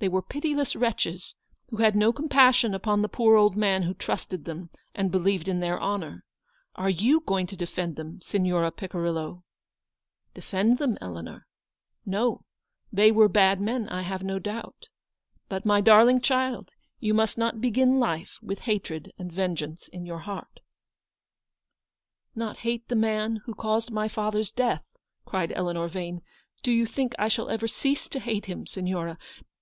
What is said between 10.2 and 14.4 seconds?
Defend them, Eleanor? no: they were bad men, I have no